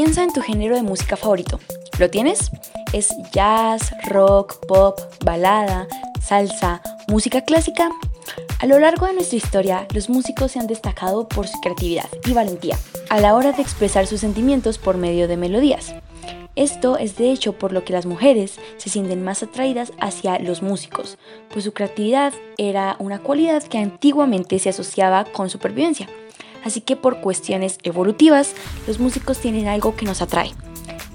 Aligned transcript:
Piensa 0.00 0.22
en 0.22 0.32
tu 0.32 0.42
género 0.42 0.76
de 0.76 0.84
música 0.84 1.16
favorito. 1.16 1.58
¿Lo 1.98 2.08
tienes? 2.08 2.52
¿Es 2.92 3.08
jazz, 3.32 3.92
rock, 4.08 4.64
pop, 4.68 4.96
balada, 5.24 5.88
salsa, 6.24 6.80
música 7.08 7.40
clásica? 7.40 7.90
A 8.60 8.66
lo 8.66 8.78
largo 8.78 9.06
de 9.06 9.14
nuestra 9.14 9.36
historia, 9.36 9.88
los 9.92 10.08
músicos 10.08 10.52
se 10.52 10.60
han 10.60 10.68
destacado 10.68 11.26
por 11.26 11.48
su 11.48 11.60
creatividad 11.60 12.06
y 12.24 12.32
valentía 12.32 12.78
a 13.10 13.18
la 13.18 13.34
hora 13.34 13.50
de 13.50 13.60
expresar 13.60 14.06
sus 14.06 14.20
sentimientos 14.20 14.78
por 14.78 14.96
medio 14.96 15.26
de 15.26 15.36
melodías. 15.36 15.96
Esto 16.54 16.96
es 16.96 17.16
de 17.16 17.32
hecho 17.32 17.54
por 17.54 17.72
lo 17.72 17.84
que 17.84 17.92
las 17.92 18.06
mujeres 18.06 18.60
se 18.76 18.90
sienten 18.90 19.24
más 19.24 19.42
atraídas 19.42 19.92
hacia 19.98 20.38
los 20.38 20.62
músicos, 20.62 21.18
pues 21.52 21.64
su 21.64 21.72
creatividad 21.72 22.32
era 22.56 22.94
una 23.00 23.18
cualidad 23.18 23.64
que 23.64 23.78
antiguamente 23.78 24.60
se 24.60 24.68
asociaba 24.68 25.24
con 25.24 25.50
supervivencia. 25.50 26.08
Así 26.64 26.80
que 26.80 26.96
por 26.96 27.20
cuestiones 27.20 27.78
evolutivas, 27.82 28.54
los 28.86 28.98
músicos 28.98 29.38
tienen 29.38 29.68
algo 29.68 29.96
que 29.96 30.06
nos 30.06 30.22
atrae. 30.22 30.52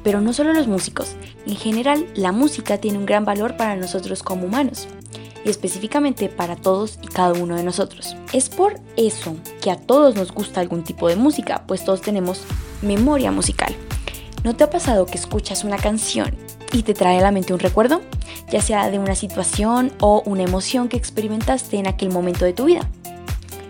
Pero 0.04 0.22
no 0.22 0.34
solo 0.34 0.54
los 0.54 0.68
músicos, 0.68 1.16
en 1.46 1.56
general 1.56 2.06
la 2.16 2.32
música 2.32 2.78
tiene 2.78 2.98
un 2.98 3.06
gran 3.06 3.26
valor 3.26 3.56
para 3.58 3.76
nosotros 3.76 4.24
como 4.24 4.46
humanos 4.46 4.88
y 5.46 5.50
específicamente 5.50 6.30
para 6.30 6.56
todos 6.56 7.00
y 7.02 7.08
cada 7.08 7.34
uno 7.34 7.56
de 7.56 7.64
nosotros. 7.64 8.16
Es 8.32 8.50
por 8.50 8.80
eso 8.98 9.36
que 9.62 9.72
a 9.72 9.78
todos 9.78 10.16
nos 10.16 10.32
gusta 10.32 10.62
algún 10.62 10.84
tipo 10.84 11.08
de 11.08 11.16
música, 11.16 11.64
pues 11.68 11.84
todos 11.84 12.02
tenemos 12.02 12.42
memoria 12.82 13.32
musical. 13.32 13.76
¿No 14.44 14.56
te 14.56 14.64
ha 14.64 14.70
pasado 14.70 15.06
que 15.06 15.18
escuchas 15.18 15.64
una 15.64 15.78
canción 15.78 16.36
y 16.72 16.84
te 16.84 16.94
trae 16.94 17.20
a 17.20 17.22
la 17.22 17.32
mente 17.32 17.54
un 17.54 17.60
recuerdo? 17.60 18.02
Ya 18.50 18.62
sea 18.62 18.90
de 18.90 19.00
una 19.00 19.16
situación 19.16 19.94
o 20.00 20.22
una 20.26 20.44
emoción 20.44 20.90
que 20.90 20.98
experimentaste 20.98 21.78
en 21.78 21.88
aquel 21.88 22.10
momento 22.10 22.46
de 22.46 22.54
tu 22.54 22.66
vida. 22.66 22.90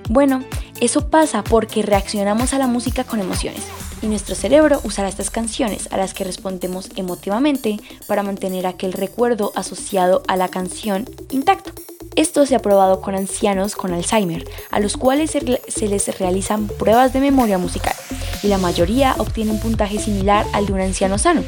Bueno, 0.10 0.44
eso 0.84 1.10
pasa 1.10 1.46
porque 1.46 1.82
reaccionamos 1.82 2.54
a 2.54 2.58
la 2.58 2.68
música 2.68 3.06
con 3.06 3.22
emociones 3.22 3.62
y 4.02 4.08
nuestro 4.08 4.36
cerebro 4.36 4.82
usará 4.84 5.08
estas 5.08 5.30
canciones 5.30 5.88
a 5.92 5.98
las 5.98 6.14
que 6.14 6.26
respondemos 6.26 6.90
emotivamente 6.98 7.80
para 8.06 8.22
mantener 8.22 8.68
aquel 8.68 8.92
recuerdo 8.92 9.54
asociado 9.56 10.24
a 10.28 10.36
la 10.36 10.50
canción 10.50 11.10
intacto. 11.30 11.72
Esto 12.18 12.46
se 12.46 12.56
ha 12.56 12.60
probado 12.60 13.00
con 13.00 13.16
ancianos 13.16 13.76
con 13.76 13.94
Alzheimer, 13.94 14.46
a 14.72 14.82
los 14.82 14.98
cuales 14.98 15.32
se 15.32 15.88
les 15.88 16.20
realizan 16.20 16.68
pruebas 16.68 17.14
de 17.14 17.22
memoria 17.22 17.58
musical 17.58 17.96
y 18.44 18.48
la 18.48 18.58
mayoría 18.58 19.16
obtienen 19.18 19.56
un 19.56 19.62
puntaje 19.62 19.98
similar 20.00 20.46
al 20.52 20.66
de 20.66 20.74
un 20.74 20.82
anciano 20.82 21.18
sano. 21.18 21.44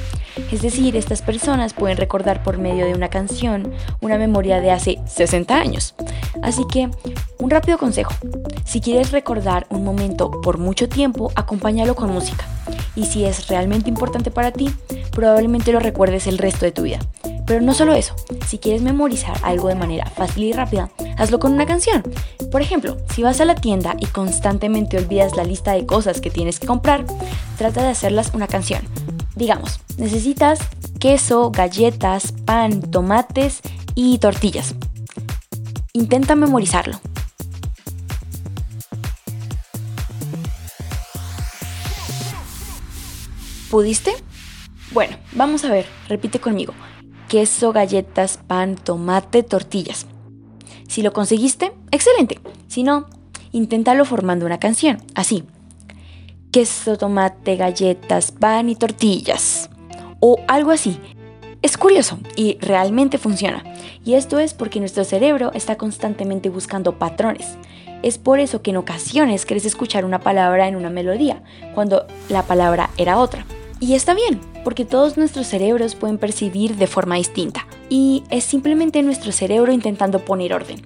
Es 0.52 0.62
decir, 0.62 0.96
estas 0.96 1.22
personas 1.22 1.74
pueden 1.74 1.98
recordar 1.98 2.42
por 2.42 2.58
medio 2.58 2.86
de 2.86 2.94
una 2.94 3.10
canción 3.10 3.74
una 4.02 4.18
memoria 4.18 4.62
de 4.62 4.72
hace 4.72 5.00
60 5.08 5.56
años. 5.56 5.94
Así 6.42 6.64
que, 6.72 6.90
un 7.40 7.50
rápido 7.50 7.78
consejo. 7.78 8.14
Si 8.66 8.82
quieres 8.82 9.12
recordar 9.12 9.68
un 9.70 9.86
momento 9.86 10.32
por 10.42 10.58
mucho 10.58 10.90
tiempo, 10.90 11.32
acompáñalo 11.36 11.96
con 11.96 12.12
música. 12.12 12.46
Y 12.96 13.06
si 13.06 13.24
es 13.24 13.48
realmente 13.48 13.90
importante 13.90 14.32
para 14.32 14.52
ti, 14.52 14.70
probablemente 15.12 15.72
lo 15.72 15.80
recuerdes 15.80 16.28
el 16.28 16.38
resto 16.38 16.66
de 16.66 16.72
tu 16.72 16.82
vida. 16.82 17.00
Pero 17.46 17.62
no 17.62 17.74
solo 17.76 17.94
eso, 17.94 18.16
si 18.48 18.58
quieres 18.58 18.82
memorizar 18.82 19.38
algo 19.44 19.68
de 19.68 19.76
manera 19.76 20.10
fácil 20.10 20.46
y 20.46 20.54
rápida, 20.54 20.90
hazlo 21.18 21.40
con 21.40 21.54
una 21.54 21.68
canción. 21.68 22.04
Por 22.52 22.62
ejemplo, 22.62 22.98
si 23.14 23.22
vas 23.22 23.40
a 23.40 23.46
la 23.46 23.56
tienda 23.56 23.96
y 24.00 24.08
constantemente 24.08 24.98
olvidas 24.98 25.36
la 25.38 25.44
lista 25.44 25.74
de 25.74 25.86
cosas 25.86 26.22
que 26.22 26.32
tienes 26.32 26.60
que 26.60 26.68
comprar, 26.68 27.06
trata 27.58 27.84
de 27.84 27.90
hacerlas 27.90 28.32
una 28.34 28.48
canción. 28.48 28.82
Digamos, 29.36 29.80
necesitas 29.98 30.60
queso, 31.00 31.52
galletas, 31.52 32.32
pan, 32.32 32.82
tomates 32.82 33.62
y 33.94 34.18
tortillas. 34.18 34.74
Intenta 35.94 36.36
memorizarlo. 36.36 37.00
¿Pudiste? 43.70 44.14
Bueno, 44.92 45.18
vamos 45.34 45.66
a 45.66 45.72
ver, 45.72 45.86
repite 46.08 46.40
conmigo. 46.40 46.74
Queso, 47.28 47.74
galletas, 47.74 48.38
pan, 48.38 48.76
tomate, 48.76 49.42
tortillas. 49.42 50.06
Si 50.88 51.02
lo 51.02 51.12
conseguiste, 51.12 51.74
excelente. 51.92 52.40
Si 52.68 52.84
no, 52.84 53.08
inténtalo 53.52 54.06
formando 54.06 54.46
una 54.46 54.60
canción, 54.60 55.02
así. 55.16 55.44
Queso, 56.52 56.98
tomate, 56.98 57.56
galletas, 57.56 58.32
pan 58.32 58.70
y 58.70 58.76
tortillas. 58.76 59.70
O 60.20 60.40
algo 60.48 60.72
así. 60.72 61.00
Es 61.64 61.78
curioso 61.78 62.20
y 62.36 62.60
realmente 62.62 63.18
funciona. 63.18 63.64
Y 64.06 64.14
esto 64.14 64.38
es 64.38 64.54
porque 64.54 64.80
nuestro 64.80 65.04
cerebro 65.04 65.52
está 65.54 65.78
constantemente 65.78 66.50
buscando 66.50 67.00
patrones. 67.00 67.58
Es 68.04 68.20
por 68.20 68.40
eso 68.40 68.62
que 68.62 68.70
en 68.70 68.78
ocasiones 68.78 69.46
quieres 69.46 69.66
escuchar 69.66 70.06
una 70.06 70.20
palabra 70.20 70.68
en 70.68 70.76
una 70.76 70.92
melodía, 70.92 71.42
cuando 71.74 72.06
la 72.30 72.44
palabra 72.44 72.92
era 72.98 73.18
otra. 73.18 73.46
Y 73.86 73.94
está 73.94 74.16
bien, 74.16 74.42
porque 74.64 74.84
todos 74.84 75.16
nuestros 75.16 75.46
cerebros 75.46 75.94
pueden 75.94 76.18
percibir 76.18 76.76
de 76.76 76.88
forma 76.88 77.18
distinta. 77.18 77.68
Y 77.88 78.24
es 78.32 78.44
simplemente 78.44 79.04
nuestro 79.04 79.32
cerebro 79.32 79.72
intentando 79.72 80.26
poner 80.26 80.56
orden. 80.56 80.82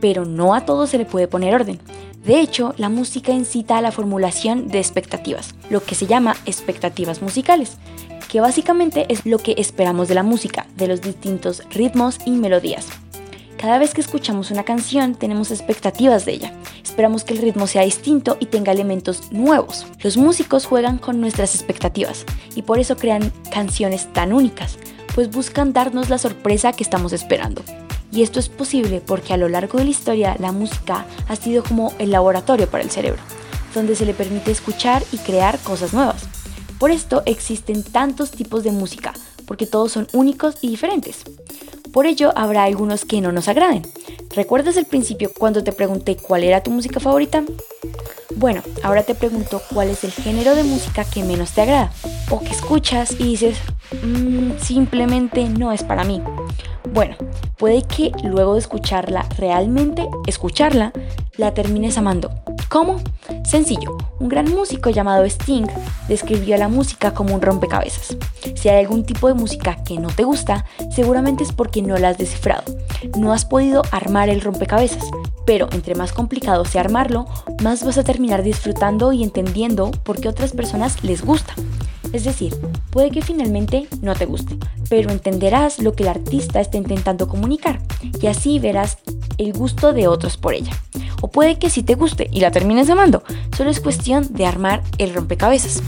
Pero 0.00 0.24
no 0.24 0.54
a 0.54 0.64
todo 0.64 0.86
se 0.86 0.96
le 0.96 1.04
puede 1.04 1.28
poner 1.28 1.54
orden. 1.54 1.78
De 2.24 2.40
hecho, 2.40 2.72
la 2.78 2.88
música 2.88 3.32
incita 3.32 3.76
a 3.76 3.82
la 3.82 3.92
formulación 3.92 4.68
de 4.68 4.78
expectativas, 4.78 5.54
lo 5.68 5.84
que 5.84 5.94
se 5.94 6.06
llama 6.06 6.34
expectativas 6.46 7.20
musicales, 7.20 7.76
que 8.30 8.40
básicamente 8.40 9.04
es 9.10 9.26
lo 9.26 9.36
que 9.36 9.56
esperamos 9.58 10.08
de 10.08 10.14
la 10.14 10.22
música, 10.22 10.66
de 10.76 10.88
los 10.88 11.02
distintos 11.02 11.62
ritmos 11.68 12.20
y 12.24 12.30
melodías. 12.30 12.86
Cada 13.58 13.76
vez 13.76 13.92
que 13.92 14.00
escuchamos 14.00 14.50
una 14.50 14.64
canción 14.64 15.14
tenemos 15.14 15.50
expectativas 15.50 16.24
de 16.24 16.32
ella. 16.32 16.54
Esperamos 16.90 17.22
que 17.22 17.34
el 17.34 17.40
ritmo 17.40 17.68
sea 17.68 17.82
distinto 17.82 18.36
y 18.40 18.46
tenga 18.46 18.72
elementos 18.72 19.30
nuevos. 19.30 19.86
Los 20.02 20.16
músicos 20.16 20.66
juegan 20.66 20.98
con 20.98 21.20
nuestras 21.20 21.54
expectativas 21.54 22.24
y 22.56 22.62
por 22.62 22.80
eso 22.80 22.96
crean 22.96 23.32
canciones 23.52 24.12
tan 24.12 24.32
únicas, 24.32 24.76
pues 25.14 25.30
buscan 25.30 25.72
darnos 25.72 26.10
la 26.10 26.18
sorpresa 26.18 26.72
que 26.72 26.82
estamos 26.82 27.12
esperando. 27.12 27.62
Y 28.10 28.22
esto 28.22 28.40
es 28.40 28.48
posible 28.48 29.00
porque 29.00 29.32
a 29.32 29.36
lo 29.36 29.48
largo 29.48 29.78
de 29.78 29.84
la 29.84 29.90
historia 29.90 30.36
la 30.40 30.50
música 30.50 31.06
ha 31.28 31.36
sido 31.36 31.62
como 31.62 31.94
el 32.00 32.10
laboratorio 32.10 32.68
para 32.68 32.82
el 32.82 32.90
cerebro, 32.90 33.22
donde 33.72 33.94
se 33.94 34.04
le 34.04 34.12
permite 34.12 34.50
escuchar 34.50 35.04
y 35.12 35.18
crear 35.18 35.60
cosas 35.60 35.94
nuevas. 35.94 36.24
Por 36.80 36.90
esto 36.90 37.22
existen 37.24 37.84
tantos 37.84 38.32
tipos 38.32 38.64
de 38.64 38.72
música, 38.72 39.14
porque 39.46 39.66
todos 39.66 39.92
son 39.92 40.08
únicos 40.12 40.56
y 40.60 40.70
diferentes. 40.70 41.22
Por 41.92 42.06
ello 42.06 42.32
habrá 42.34 42.64
algunos 42.64 43.04
que 43.04 43.20
no 43.20 43.30
nos 43.30 43.46
agraden. 43.46 43.86
¿Recuerdas 44.34 44.76
el 44.76 44.84
principio 44.84 45.32
cuando 45.36 45.64
te 45.64 45.72
pregunté 45.72 46.16
cuál 46.16 46.44
era 46.44 46.62
tu 46.62 46.70
música 46.70 47.00
favorita? 47.00 47.42
Bueno, 48.36 48.62
ahora 48.84 49.02
te 49.02 49.16
pregunto 49.16 49.60
cuál 49.74 49.88
es 49.88 50.04
el 50.04 50.12
género 50.12 50.54
de 50.54 50.62
música 50.62 51.04
que 51.04 51.24
menos 51.24 51.50
te 51.50 51.62
agrada 51.62 51.90
o 52.30 52.38
que 52.38 52.50
escuchas 52.50 53.10
y 53.18 53.24
dices, 53.24 53.58
mm, 54.02 54.52
simplemente 54.60 55.48
no 55.48 55.72
es 55.72 55.82
para 55.82 56.04
mí. 56.04 56.22
Bueno, 56.92 57.16
puede 57.58 57.82
que 57.82 58.12
luego 58.22 58.54
de 58.54 58.60
escucharla, 58.60 59.26
realmente 59.36 60.08
escucharla, 60.28 60.92
la 61.36 61.52
termines 61.52 61.98
amando. 61.98 62.30
¿Cómo? 62.68 63.00
Sencillo, 63.44 63.98
un 64.20 64.28
gran 64.28 64.48
músico 64.48 64.90
llamado 64.90 65.24
Sting 65.24 65.66
describió 66.06 66.56
la 66.56 66.68
música 66.68 67.12
como 67.14 67.34
un 67.34 67.42
rompecabezas. 67.42 68.16
Si 68.54 68.68
hay 68.68 68.78
algún 68.84 69.04
tipo 69.04 69.26
de 69.26 69.34
música 69.34 69.82
que 69.82 69.98
no 69.98 70.08
te 70.08 70.22
gusta, 70.22 70.66
seguramente 70.94 71.42
es 71.42 71.50
porque 71.50 71.82
no 71.82 71.98
la 71.98 72.10
has 72.10 72.18
descifrado. 72.18 72.62
No 73.16 73.32
has 73.32 73.44
podido 73.44 73.82
armar 73.90 74.28
el 74.28 74.40
rompecabezas, 74.40 75.04
pero 75.46 75.68
entre 75.72 75.94
más 75.94 76.12
complicado 76.12 76.64
sea 76.64 76.82
armarlo, 76.82 77.26
más 77.62 77.84
vas 77.84 77.98
a 77.98 78.04
terminar 78.04 78.42
disfrutando 78.42 79.12
y 79.12 79.22
entendiendo 79.22 79.90
por 79.90 80.20
qué 80.20 80.28
otras 80.28 80.52
personas 80.52 81.02
les 81.02 81.24
gusta. 81.24 81.54
Es 82.12 82.24
decir, 82.24 82.54
puede 82.90 83.10
que 83.10 83.22
finalmente 83.22 83.86
no 84.02 84.14
te 84.14 84.26
guste, 84.26 84.56
pero 84.88 85.10
entenderás 85.10 85.78
lo 85.78 85.92
que 85.92 86.02
el 86.02 86.08
artista 86.08 86.60
está 86.60 86.76
intentando 86.76 87.28
comunicar 87.28 87.80
y 88.20 88.26
así 88.26 88.58
verás 88.58 88.98
el 89.38 89.52
gusto 89.52 89.92
de 89.92 90.08
otros 90.08 90.36
por 90.36 90.54
ella. 90.54 90.72
O 91.22 91.28
puede 91.28 91.58
que 91.58 91.70
sí 91.70 91.82
te 91.82 91.94
guste 91.94 92.28
y 92.32 92.40
la 92.40 92.50
termines 92.50 92.90
amando, 92.90 93.22
solo 93.56 93.70
es 93.70 93.80
cuestión 93.80 94.32
de 94.32 94.46
armar 94.46 94.82
el 94.98 95.14
rompecabezas. 95.14 95.82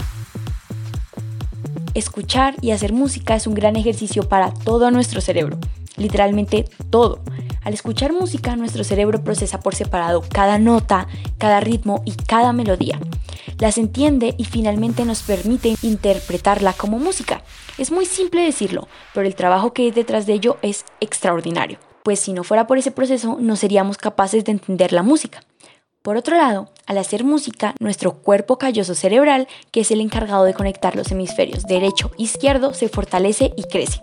Escuchar 1.93 2.55
y 2.61 2.71
hacer 2.71 2.93
música 2.93 3.35
es 3.35 3.45
un 3.45 3.53
gran 3.53 3.75
ejercicio 3.75 4.27
para 4.27 4.51
todo 4.51 4.91
nuestro 4.91 5.21
cerebro, 5.21 5.57
literalmente 5.97 6.65
todo. 6.89 7.19
Al 7.63 7.73
escuchar 7.73 8.11
música, 8.11 8.55
nuestro 8.55 8.83
cerebro 8.83 9.23
procesa 9.23 9.59
por 9.59 9.75
separado 9.75 10.21
cada 10.21 10.59
nota, 10.59 11.07
cada 11.37 11.59
ritmo 11.59 12.01
y 12.05 12.11
cada 12.11 12.51
melodía. 12.51 12.99
Las 13.59 13.77
entiende 13.77 14.35
y 14.37 14.45
finalmente 14.45 15.05
nos 15.05 15.23
permite 15.23 15.75
interpretarla 15.81 16.73
como 16.73 16.99
música. 16.99 17.43
Es 17.77 17.91
muy 17.91 18.05
simple 18.05 18.41
decirlo, 18.41 18.87
pero 19.13 19.25
el 19.25 19.35
trabajo 19.35 19.73
que 19.73 19.83
hay 19.83 19.91
detrás 19.91 20.25
de 20.25 20.33
ello 20.33 20.57
es 20.61 20.85
extraordinario, 20.99 21.79
pues 22.03 22.19
si 22.19 22.33
no 22.33 22.43
fuera 22.43 22.67
por 22.67 22.77
ese 22.77 22.91
proceso 22.91 23.37
no 23.39 23.55
seríamos 23.55 23.97
capaces 23.97 24.43
de 24.43 24.51
entender 24.51 24.91
la 24.91 25.03
música. 25.03 25.43
Por 26.01 26.17
otro 26.17 26.35
lado, 26.35 26.69
al 26.85 26.97
hacer 26.97 27.23
música, 27.23 27.75
nuestro 27.79 28.15
cuerpo 28.15 28.57
calloso 28.57 28.93
cerebral, 28.93 29.47
que 29.71 29.81
es 29.81 29.91
el 29.91 30.01
encargado 30.01 30.43
de 30.43 30.53
conectar 30.53 30.97
los 30.97 31.09
hemisferios 31.11 31.63
derecho 31.63 32.11
e 32.19 32.23
izquierdo, 32.23 32.73
se 32.73 32.89
fortalece 32.89 33.53
y 33.55 33.63
crece 33.63 34.01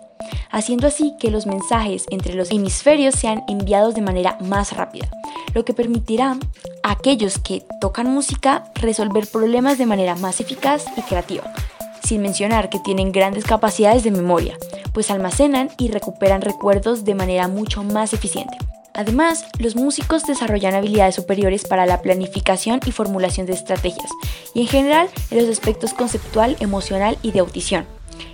haciendo 0.49 0.87
así 0.87 1.15
que 1.19 1.31
los 1.31 1.45
mensajes 1.45 2.05
entre 2.09 2.33
los 2.33 2.51
hemisferios 2.51 3.15
sean 3.15 3.43
enviados 3.47 3.95
de 3.95 4.01
manera 4.01 4.37
más 4.41 4.75
rápida, 4.75 5.09
lo 5.53 5.65
que 5.65 5.73
permitirá 5.73 6.37
aquellos 6.83 7.39
que 7.39 7.63
tocan 7.79 8.07
música 8.07 8.65
resolver 8.75 9.27
problemas 9.27 9.77
de 9.77 9.85
manera 9.85 10.15
más 10.15 10.39
eficaz 10.39 10.85
y 10.97 11.01
creativa. 11.01 11.43
sin 12.03 12.21
mencionar 12.21 12.69
que 12.69 12.79
tienen 12.79 13.11
grandes 13.11 13.45
capacidades 13.45 14.03
de 14.03 14.11
memoria, 14.11 14.57
pues 14.91 15.11
almacenan 15.11 15.69
y 15.77 15.89
recuperan 15.89 16.41
recuerdos 16.41 17.05
de 17.05 17.15
manera 17.15 17.47
mucho 17.47 17.83
más 17.83 18.11
eficiente. 18.13 18.57
Además, 18.93 19.45
los 19.59 19.75
músicos 19.75 20.25
desarrollan 20.25 20.75
habilidades 20.75 21.15
superiores 21.15 21.63
para 21.63 21.85
la 21.85 22.01
planificación 22.01 22.81
y 22.85 22.91
formulación 22.91 23.45
de 23.45 23.53
estrategias, 23.53 24.11
y 24.53 24.61
en 24.61 24.67
general 24.67 25.09
en 25.29 25.37
los 25.37 25.49
aspectos 25.49 25.93
conceptual, 25.93 26.57
emocional 26.59 27.17
y 27.21 27.31
de 27.31 27.39
audición. 27.39 27.85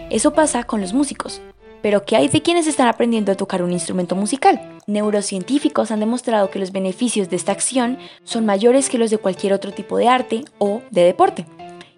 Eso 0.09 0.33
pasa 0.33 0.63
con 0.63 0.81
los 0.81 0.93
músicos. 0.93 1.41
Pero 1.81 2.05
¿qué 2.05 2.15
hay 2.15 2.27
de 2.27 2.41
quienes 2.41 2.67
están 2.67 2.87
aprendiendo 2.87 3.31
a 3.31 3.35
tocar 3.35 3.61
un 3.61 3.71
instrumento 3.71 4.15
musical? 4.15 4.77
Neurocientíficos 4.87 5.91
han 5.91 5.99
demostrado 5.99 6.49
que 6.49 6.59
los 6.59 6.71
beneficios 6.71 7.29
de 7.29 7.35
esta 7.35 7.51
acción 7.51 7.97
son 8.23 8.45
mayores 8.45 8.89
que 8.89 8.97
los 8.97 9.11
de 9.11 9.17
cualquier 9.17 9.53
otro 9.53 9.71
tipo 9.71 9.97
de 9.97 10.07
arte 10.07 10.45
o 10.57 10.81
de 10.91 11.03
deporte, 11.03 11.45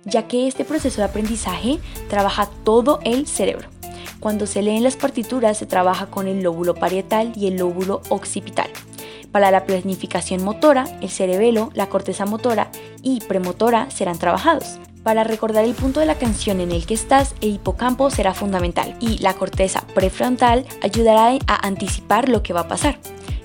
ya 0.05 0.27
que 0.27 0.47
este 0.47 0.65
proceso 0.65 0.97
de 0.97 1.07
aprendizaje 1.07 1.79
trabaja 2.09 2.49
todo 2.63 2.99
el 3.03 3.27
cerebro. 3.27 3.69
Cuando 4.19 4.47
se 4.47 4.61
leen 4.61 4.83
las 4.83 4.97
partituras 4.97 5.57
se 5.57 5.65
trabaja 5.65 6.07
con 6.07 6.27
el 6.27 6.43
lóbulo 6.43 6.75
parietal 6.75 7.31
y 7.35 7.47
el 7.47 7.55
lóbulo 7.55 8.01
occipital. 8.09 8.69
Para 9.31 9.51
la 9.51 9.65
planificación 9.65 10.43
motora, 10.43 10.85
el 11.01 11.09
cerebelo, 11.09 11.69
la 11.73 11.87
corteza 11.87 12.25
motora 12.25 12.71
y 13.01 13.21
premotora 13.21 13.89
serán 13.91 14.17
trabajados. 14.17 14.79
Para 15.09 15.23
recordar 15.23 15.65
el 15.65 15.73
punto 15.73 15.99
de 15.99 16.05
la 16.05 16.19
canción 16.19 16.59
en 16.59 16.71
el 16.71 16.85
que 16.85 16.93
estás, 16.93 17.33
el 17.41 17.55
hipocampo 17.55 18.11
será 18.11 18.35
fundamental 18.35 18.95
y 18.99 19.17
la 19.17 19.33
corteza 19.33 19.83
prefrontal 19.95 20.67
ayudará 20.83 21.35
a 21.47 21.65
anticipar 21.65 22.29
lo 22.29 22.43
que 22.43 22.53
va 22.53 22.59
a 22.59 22.67
pasar. 22.67 22.99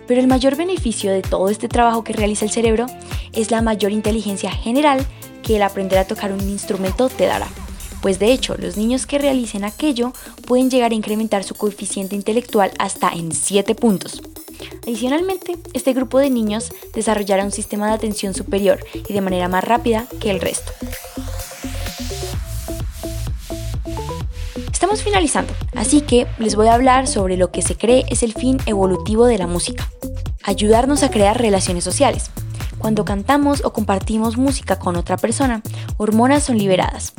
Pero 0.06 0.20
el 0.20 0.26
mayor 0.26 0.56
beneficio 0.56 1.11
de 1.11 1.22
todo 1.22 1.49
este 1.49 1.69
trabajo 1.69 2.05
que 2.05 2.12
realiza 2.12 2.44
el 2.44 2.50
cerebro 2.50 2.84
es 3.32 3.50
la 3.50 3.62
mayor 3.62 3.93
inteligencia 3.93 4.50
general 4.50 5.06
que 5.43 5.56
el 5.56 5.62
aprender 5.62 5.99
a 5.99 6.06
tocar 6.06 6.32
un 6.32 6.40
instrumento 6.43 7.08
te 7.08 7.25
dará 7.25 7.49
pues 8.02 8.19
de 8.19 8.32
hecho 8.32 8.55
los 8.58 8.76
niños 8.76 9.06
que 9.06 9.16
realicen 9.16 9.64
aquello 9.64 10.12
pueden 10.46 10.69
llegar 10.69 10.93
a 10.93 10.94
incrementar 10.94 11.43
su 11.43 11.55
coeficiente 11.55 12.14
intelectual 12.14 12.70
hasta 12.78 13.08
en 13.08 13.32
7 13.32 13.75
puntos. 13.75 14.20
Adicionalmente, 14.82 15.56
este 15.72 15.94
grupo 15.94 16.19
de 16.19 16.28
niños 16.28 16.70
desarrollará 16.93 17.43
un 17.43 17.50
sistema 17.50 17.87
de 17.87 17.94
atención 17.94 18.34
superior 18.34 18.84
y 19.08 19.14
de 19.14 19.22
manera 19.22 19.49
más 19.49 19.64
rápida 19.64 20.06
que 20.20 20.31
el 20.31 20.43
resto. 20.43 20.70
Finalizando, 25.02 25.52
así 25.75 26.00
que 26.00 26.26
les 26.38 26.56
voy 26.56 26.69
a 26.69 26.75
hablar 26.75 27.06
sobre 27.06 27.37
lo 27.37 27.50
que 27.50 27.62
se 27.62 27.76
cree 27.76 28.05
es 28.08 28.23
el 28.23 28.32
fin 28.32 28.58
evolutivo 28.67 29.26
de 29.26 29.38
la 29.38 29.46
música. 29.46 29.88
Ayudarnos 30.43 31.02
a 31.02 31.11
crear 31.11 31.41
relaciones 31.41 31.85
sociales. 31.85 32.31
Cuando 32.79 33.05
cantamos 33.05 33.64
o 33.64 33.73
compartimos 33.73 34.37
música 34.37 34.79
con 34.79 34.96
otra 34.96 35.17
persona, 35.17 35.62
hormonas 35.96 36.44
son 36.44 36.58
liberadas, 36.58 37.14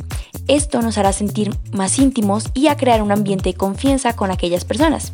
esto 0.48 0.80
nos 0.80 0.96
hará 0.96 1.12
sentir 1.12 1.56
más 1.72 1.98
íntimos 1.98 2.44
y 2.54 2.68
a 2.68 2.76
crear 2.76 3.02
un 3.02 3.10
ambiente 3.10 3.50
de 3.50 3.56
confianza 3.56 4.14
con 4.14 4.30
aquellas 4.30 4.64
personas. 4.64 5.12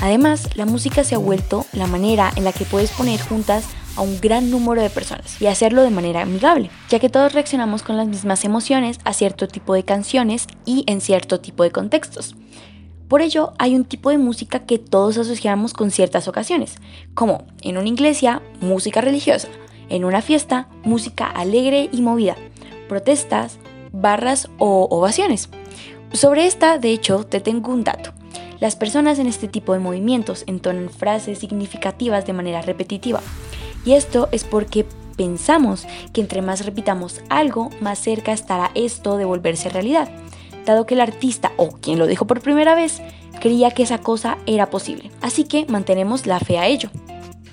Además, 0.00 0.56
la 0.56 0.64
música 0.64 1.02
se 1.02 1.16
ha 1.16 1.18
vuelto 1.18 1.66
la 1.72 1.86
manera 1.86 2.32
en 2.36 2.44
la 2.44 2.52
que 2.52 2.64
puedes 2.64 2.90
poner 2.90 3.20
juntas 3.20 3.64
a 4.00 4.02
un 4.02 4.18
gran 4.18 4.50
número 4.50 4.80
de 4.80 4.88
personas 4.88 5.40
y 5.42 5.46
hacerlo 5.46 5.82
de 5.82 5.90
manera 5.90 6.22
amigable, 6.22 6.70
ya 6.88 6.98
que 6.98 7.10
todos 7.10 7.34
reaccionamos 7.34 7.82
con 7.82 7.98
las 7.98 8.08
mismas 8.08 8.46
emociones 8.46 8.98
a 9.04 9.12
cierto 9.12 9.46
tipo 9.46 9.74
de 9.74 9.84
canciones 9.84 10.46
y 10.64 10.84
en 10.86 11.02
cierto 11.02 11.40
tipo 11.40 11.64
de 11.64 11.70
contextos. 11.70 12.34
Por 13.08 13.20
ello, 13.20 13.52
hay 13.58 13.74
un 13.74 13.84
tipo 13.84 14.08
de 14.08 14.16
música 14.16 14.60
que 14.60 14.78
todos 14.78 15.18
asociamos 15.18 15.74
con 15.74 15.90
ciertas 15.90 16.28
ocasiones, 16.28 16.76
como 17.12 17.44
en 17.60 17.76
una 17.76 17.88
iglesia, 17.88 18.40
música 18.62 19.02
religiosa, 19.02 19.48
en 19.90 20.06
una 20.06 20.22
fiesta, 20.22 20.68
música 20.82 21.26
alegre 21.26 21.90
y 21.92 22.00
movida, 22.00 22.36
protestas, 22.88 23.58
barras 23.92 24.48
o 24.58 24.88
ovaciones. 24.90 25.50
Sobre 26.12 26.46
esta, 26.46 26.78
de 26.78 26.92
hecho, 26.92 27.24
te 27.24 27.40
tengo 27.40 27.70
un 27.70 27.84
dato. 27.84 28.12
Las 28.60 28.76
personas 28.76 29.18
en 29.18 29.26
este 29.26 29.48
tipo 29.48 29.72
de 29.72 29.78
movimientos 29.78 30.44
entonan 30.46 30.90
frases 30.90 31.38
significativas 31.38 32.26
de 32.26 32.32
manera 32.32 32.62
repetitiva. 32.62 33.20
Y 33.84 33.92
esto 33.92 34.28
es 34.32 34.44
porque 34.44 34.86
pensamos 35.16 35.86
que 36.12 36.20
entre 36.20 36.42
más 36.42 36.64
repitamos 36.64 37.20
algo, 37.28 37.70
más 37.80 37.98
cerca 37.98 38.32
estará 38.32 38.70
esto 38.74 39.16
de 39.16 39.24
volverse 39.24 39.68
realidad, 39.68 40.08
dado 40.64 40.86
que 40.86 40.94
el 40.94 41.00
artista 41.00 41.52
o 41.56 41.70
quien 41.70 41.98
lo 41.98 42.06
dijo 42.06 42.26
por 42.26 42.40
primera 42.40 42.74
vez 42.74 43.02
creía 43.40 43.70
que 43.70 43.82
esa 43.82 43.98
cosa 43.98 44.38
era 44.46 44.70
posible. 44.70 45.10
Así 45.20 45.44
que 45.44 45.66
mantenemos 45.66 46.26
la 46.26 46.40
fe 46.40 46.58
a 46.58 46.66
ello. 46.66 46.90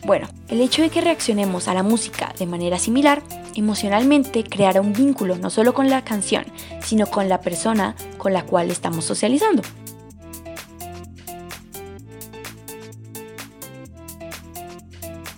Bueno, 0.06 0.30
el 0.48 0.62
hecho 0.62 0.82
de 0.82 0.90
que 0.90 1.02
reaccionemos 1.02 1.68
a 1.68 1.74
la 1.74 1.84
música 1.84 2.34
de 2.40 2.46
manera 2.46 2.80
similar, 2.80 3.22
emocionalmente 3.56 4.44
creará 4.44 4.80
un 4.80 4.94
vínculo 4.94 5.36
no 5.36 5.50
solo 5.50 5.74
con 5.74 5.90
la 5.90 6.04
canción, 6.04 6.46
sino 6.82 7.08
con 7.08 7.28
la 7.28 7.42
persona 7.42 7.96
con 8.18 8.32
la 8.32 8.46
cual 8.46 8.72
estamos 8.72 9.04
socializando. 9.04 9.64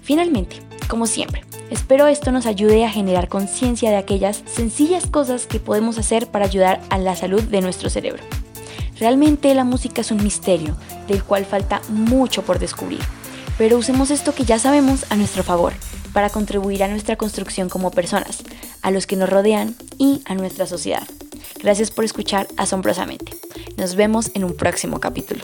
Finalmente, 0.03 0.68
como 0.89 1.07
siempre, 1.07 1.45
espero 1.69 2.07
esto 2.07 2.33
nos 2.33 2.45
ayude 2.45 2.83
a 2.83 2.91
generar 2.91 3.29
conciencia 3.29 3.89
de 3.89 3.95
aquellas 3.95 4.43
sencillas 4.45 5.07
cosas 5.07 5.47
que 5.47 5.61
podemos 5.61 5.97
hacer 5.97 6.27
para 6.27 6.43
ayudar 6.43 6.81
a 6.89 6.97
la 6.97 7.15
salud 7.15 7.43
de 7.43 7.61
nuestro 7.61 7.89
cerebro. 7.89 8.23
Realmente 8.99 9.55
la 9.55 9.63
música 9.63 10.01
es 10.01 10.11
un 10.11 10.21
misterio 10.21 10.75
del 11.07 11.23
cual 11.23 11.45
falta 11.45 11.81
mucho 11.87 12.41
por 12.41 12.59
descubrir 12.59 12.99
pero 13.59 13.77
usemos 13.77 14.09
esto 14.09 14.33
que 14.33 14.45
ya 14.45 14.57
sabemos 14.57 15.05
a 15.11 15.17
nuestro 15.17 15.43
favor 15.43 15.73
para 16.13 16.29
contribuir 16.29 16.81
a 16.81 16.87
nuestra 16.87 17.17
construcción 17.17 17.67
como 17.67 17.91
personas, 17.91 18.41
a 18.81 18.89
los 18.89 19.05
que 19.05 19.17
nos 19.17 19.29
rodean 19.29 19.75
y 19.97 20.21
a 20.25 20.33
nuestra 20.33 20.65
sociedad. 20.65 21.05
Gracias 21.61 21.91
por 21.91 22.05
escuchar 22.05 22.47
asombrosamente. 22.55 23.33
Nos 23.75 23.95
vemos 23.95 24.31
en 24.33 24.45
un 24.45 24.55
próximo 24.55 25.01
capítulo. 25.01 25.43